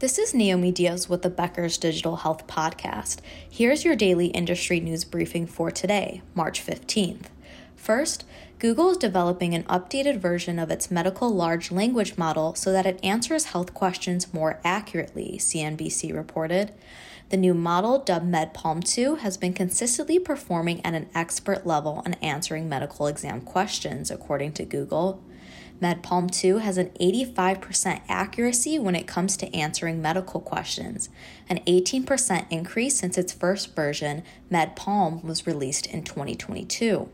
This 0.00 0.16
is 0.16 0.32
Naomi 0.32 0.70
Diaz 0.70 1.08
with 1.08 1.22
the 1.22 1.28
Becker's 1.28 1.76
Digital 1.76 2.18
Health 2.18 2.46
Podcast. 2.46 3.18
Here's 3.50 3.84
your 3.84 3.96
daily 3.96 4.26
industry 4.26 4.78
news 4.78 5.04
briefing 5.04 5.44
for 5.44 5.72
today, 5.72 6.22
March 6.36 6.64
15th. 6.64 7.24
First, 7.74 8.24
Google 8.60 8.90
is 8.90 8.96
developing 8.96 9.54
an 9.54 9.64
updated 9.64 10.18
version 10.18 10.60
of 10.60 10.70
its 10.70 10.88
medical 10.88 11.30
large 11.30 11.72
language 11.72 12.16
model 12.16 12.54
so 12.54 12.70
that 12.70 12.86
it 12.86 13.00
answers 13.02 13.46
health 13.46 13.74
questions 13.74 14.32
more 14.32 14.60
accurately, 14.62 15.34
CNBC 15.36 16.14
reported. 16.14 16.72
The 17.30 17.36
new 17.36 17.52
model, 17.52 17.98
dubbed 17.98 18.32
MedPalm 18.32 18.84
2, 18.84 19.16
has 19.16 19.36
been 19.36 19.52
consistently 19.52 20.20
performing 20.20 20.80
at 20.86 20.94
an 20.94 21.08
expert 21.12 21.66
level 21.66 22.04
on 22.06 22.14
answering 22.14 22.68
medical 22.68 23.08
exam 23.08 23.40
questions, 23.40 24.12
according 24.12 24.52
to 24.52 24.64
Google. 24.64 25.20
MedPalm 25.80 26.30
2 26.30 26.58
has 26.58 26.76
an 26.76 26.90
85% 27.00 28.00
accuracy 28.08 28.78
when 28.78 28.96
it 28.96 29.06
comes 29.06 29.36
to 29.36 29.54
answering 29.54 30.02
medical 30.02 30.40
questions, 30.40 31.08
an 31.48 31.58
18% 31.66 32.46
increase 32.50 32.96
since 32.98 33.16
its 33.16 33.32
first 33.32 33.76
version, 33.76 34.24
MedPalm, 34.50 35.22
was 35.22 35.46
released 35.46 35.86
in 35.86 36.02
2022. 36.02 37.08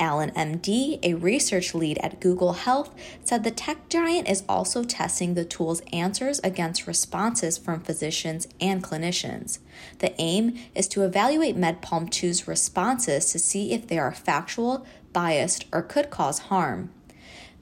Alan 0.00 0.30
MD, 0.30 0.98
a 1.02 1.14
research 1.14 1.74
lead 1.74 1.98
at 1.98 2.18
Google 2.18 2.54
Health, 2.54 2.94
said 3.24 3.44
the 3.44 3.50
tech 3.50 3.88
giant 3.88 4.28
is 4.28 4.42
also 4.48 4.82
testing 4.82 5.34
the 5.34 5.44
tool's 5.44 5.82
answers 5.92 6.40
against 6.42 6.86
responses 6.86 7.58
from 7.58 7.80
physicians 7.80 8.48
and 8.60 8.82
clinicians. 8.82 9.58
The 9.98 10.18
aim 10.20 10.58
is 10.74 10.88
to 10.88 11.04
evaluate 11.04 11.56
MedPalm 11.56 12.08
2's 12.08 12.48
responses 12.48 13.30
to 13.32 13.38
see 13.38 13.72
if 13.72 13.86
they 13.86 13.98
are 13.98 14.12
factual, 14.12 14.86
biased, 15.12 15.66
or 15.72 15.82
could 15.82 16.10
cause 16.10 16.38
harm. 16.40 16.90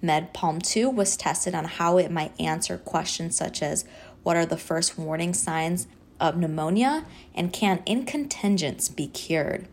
MedPalm 0.03 0.63
2 0.63 0.89
was 0.89 1.17
tested 1.17 1.55
on 1.55 1.67
how 1.67 1.99
it 1.99 2.11
might 2.11 2.39
answer 2.41 2.79
questions 2.79 3.37
such 3.37 3.63
as 3.63 3.85
what 4.23 4.37
are 4.37 4.47
the 4.47 4.57
first 4.57 4.99
warning 4.99 5.35
signs 5.35 5.87
of 6.19 6.37
pneumonia 6.37 7.05
and 7.35 7.53
can 7.53 7.83
incontinence 7.87 8.89
be 8.89 9.07
cured. 9.07 9.69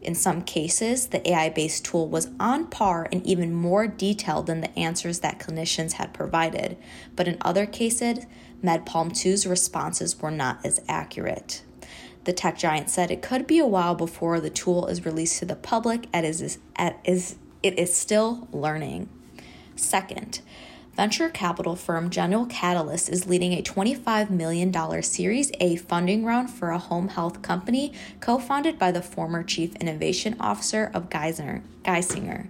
In 0.00 0.14
some 0.14 0.42
cases, 0.42 1.06
the 1.08 1.28
AI 1.28 1.48
based 1.48 1.86
tool 1.86 2.08
was 2.08 2.28
on 2.38 2.66
par 2.66 3.08
and 3.10 3.26
even 3.26 3.54
more 3.54 3.86
detailed 3.86 4.46
than 4.46 4.60
the 4.60 4.78
answers 4.78 5.20
that 5.20 5.38
clinicians 5.38 5.92
had 5.92 6.12
provided, 6.12 6.76
but 7.16 7.26
in 7.26 7.38
other 7.40 7.64
cases, 7.64 8.26
MedPalm 8.62 9.12
2's 9.12 9.46
responses 9.46 10.20
were 10.20 10.30
not 10.30 10.64
as 10.64 10.80
accurate. 10.88 11.62
The 12.24 12.32
tech 12.32 12.58
giant 12.58 12.90
said 12.90 13.10
it 13.10 13.22
could 13.22 13.46
be 13.46 13.58
a 13.58 13.66
while 13.66 13.94
before 13.94 14.40
the 14.40 14.50
tool 14.50 14.86
is 14.86 15.04
released 15.04 15.38
to 15.38 15.44
the 15.46 15.56
public 15.56 16.06
as 16.12 16.40
it 16.40 17.78
is 17.78 17.96
still 17.96 18.48
learning. 18.52 19.08
Second, 19.76 20.40
venture 20.94 21.28
capital 21.28 21.74
firm 21.74 22.08
General 22.08 22.46
Catalyst 22.46 23.08
is 23.08 23.26
leading 23.26 23.52
a 23.52 23.62
$25 23.62 24.30
million 24.30 25.02
Series 25.02 25.50
A 25.60 25.76
funding 25.76 26.24
round 26.24 26.50
for 26.50 26.70
a 26.70 26.78
home 26.78 27.08
health 27.08 27.42
company 27.42 27.92
co 28.20 28.38
founded 28.38 28.78
by 28.78 28.92
the 28.92 29.02
former 29.02 29.42
Chief 29.42 29.74
Innovation 29.76 30.36
Officer 30.38 30.90
of 30.94 31.10
Geisinger. 31.10 31.62
Geisinger. 31.84 32.48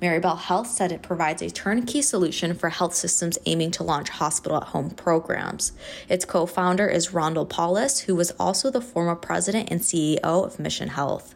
Maribel 0.00 0.38
Health 0.38 0.68
said 0.68 0.92
it 0.92 1.02
provides 1.02 1.42
a 1.42 1.50
turnkey 1.50 2.00
solution 2.00 2.54
for 2.54 2.70
health 2.70 2.94
systems 2.94 3.38
aiming 3.44 3.70
to 3.72 3.82
launch 3.82 4.08
hospital 4.08 4.56
at 4.56 4.68
home 4.68 4.90
programs. 4.90 5.72
Its 6.08 6.24
co 6.24 6.46
founder 6.46 6.86
is 6.86 7.12
Ronald 7.12 7.50
Paulus, 7.50 8.00
who 8.00 8.14
was 8.14 8.30
also 8.32 8.70
the 8.70 8.80
former 8.80 9.16
president 9.16 9.70
and 9.70 9.80
CEO 9.80 10.22
of 10.22 10.58
Mission 10.58 10.88
Health. 10.88 11.34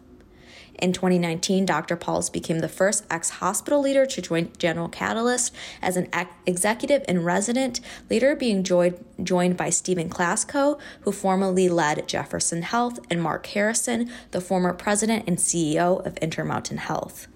In 0.80 0.92
2019, 0.92 1.64
Dr. 1.66 1.96
Paulus 1.96 2.28
became 2.28 2.58
the 2.58 2.68
first 2.68 3.04
ex 3.10 3.30
hospital 3.30 3.80
leader 3.80 4.06
to 4.06 4.22
join 4.22 4.50
General 4.58 4.88
Catalyst 4.88 5.54
as 5.80 5.96
an 5.96 6.08
executive 6.46 7.04
in 7.08 7.22
resident, 7.22 7.80
later 8.10 8.34
being 8.34 8.64
joined, 8.64 9.04
joined 9.22 9.56
by 9.56 9.70
Stephen 9.70 10.10
Klasko, 10.10 10.78
who 11.02 11.12
formerly 11.12 11.68
led 11.68 12.08
Jefferson 12.08 12.62
Health, 12.62 12.98
and 13.10 13.22
Mark 13.22 13.46
Harrison, 13.46 14.10
the 14.32 14.40
former 14.40 14.72
president 14.72 15.24
and 15.26 15.38
CEO 15.38 16.04
of 16.04 16.16
Intermountain 16.18 16.78
Health. 16.78 17.28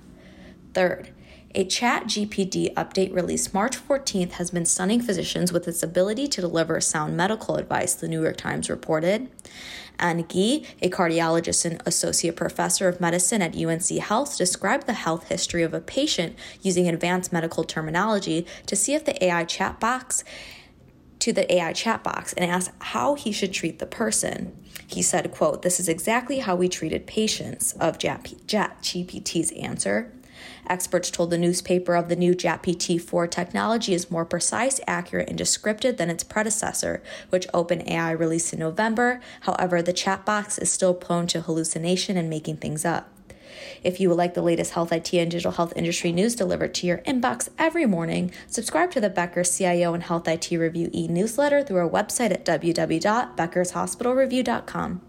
Third, 0.75 1.11
a 1.55 1.65
Chat 1.65 2.05
GPT 2.05 2.75
update 2.75 3.15
released 3.15 3.55
March 3.55 3.77
14th 3.77 4.33
has 4.33 4.51
been 4.51 4.67
stunning 4.67 5.01
physicians 5.01 5.51
with 5.51 5.67
its 5.67 5.83
ability 5.83 6.27
to 6.29 6.43
deliver 6.43 6.79
sound 6.81 7.17
medical 7.17 7.57
advice, 7.57 7.95
the 7.95 8.07
New 8.07 8.23
York 8.23 8.37
Times 8.37 8.69
reported. 8.69 9.31
Anil 9.99 10.27
Gehi, 10.27 10.67
a 10.83 10.91
cardiologist 10.91 11.65
and 11.65 11.83
associate 11.87 12.37
professor 12.37 12.87
of 12.87 13.01
medicine 13.01 13.41
at 13.41 13.57
UNC 13.57 13.89
Health, 13.99 14.37
described 14.37 14.87
the 14.87 14.93
health 14.93 15.29
history 15.29 15.63
of 15.63 15.73
a 15.73 15.81
patient 15.81 16.37
using 16.61 16.87
advanced 16.87 17.33
medical 17.33 17.65
terminology 17.65 18.47
to 18.67 18.77
see 18.77 18.95
if 18.95 19.05
the 19.05 19.25
AI 19.25 19.45
chat 19.45 19.81
box 19.81 20.25
to 21.19 21.33
the 21.33 21.53
AI 21.53 21.73
chat 21.73 22.05
box 22.05 22.33
and 22.35 22.49
asked 22.49 22.71
how 22.79 23.15
he 23.15 23.33
should 23.33 23.53
treat 23.53 23.79
the 23.79 23.87
person. 23.87 24.57
He 24.87 25.03
said, 25.03 25.33
quote, 25.33 25.63
This 25.63 25.81
is 25.81 25.89
exactly 25.89 26.39
how 26.41 26.55
we 26.55 26.69
treated 26.69 27.07
patients 27.07 27.73
of 27.73 27.99
ChatGPT's 27.99 29.51
answer. 29.53 30.13
Experts 30.69 31.11
told 31.11 31.31
the 31.31 31.39
newspaper 31.39 31.95
of 31.95 32.09
the 32.09 32.17
new 32.17 32.35
GPT 32.35 33.01
4 33.01 33.27
technology 33.27 33.95
is 33.95 34.11
more 34.11 34.25
precise, 34.25 34.81
accurate, 34.87 35.29
and 35.29 35.39
descriptive 35.39 35.97
than 35.97 36.11
its 36.11 36.25
predecessor, 36.25 37.03
which 37.31 37.49
OpenAI 37.49 38.19
released 38.19 38.53
in 38.53 38.59
November. 38.59 39.21
However, 39.43 39.83
the 39.83 39.93
chat 39.93 40.25
box 40.25 40.59
is 40.59 40.71
still 40.71 40.95
prone 40.95 41.27
to 41.29 41.43
hallucination 41.43 42.17
and 42.17 42.31
making 42.31 42.59
things 42.59 42.85
up. 42.85 43.11
If 43.83 43.99
you 44.01 44.09
would 44.09 44.19
like 44.19 44.35
the 44.35 44.43
latest 44.43 44.73
health 44.73 44.93
IT 44.93 45.15
and 45.15 45.31
digital 45.31 45.53
health 45.53 45.73
industry 45.77 46.11
news 46.13 46.35
delivered 46.35 46.75
to 46.75 46.87
your 46.87 46.99
inbox 46.99 47.49
every 47.59 47.87
morning, 47.87 48.31
subscribe 48.47 48.91
to 48.93 49.01
the 49.01 49.11
Becker 49.11 49.45
CIO 49.45 49.95
and 49.95 50.03
Health 50.03 50.29
IT 50.29 50.51
Review 50.51 50.91
e 50.93 51.09
newsletter 51.09 51.63
through 51.63 51.79
our 51.79 51.89
website 51.89 52.33
at 52.33 52.45
www.beckershospitalreview.com. 52.45 55.08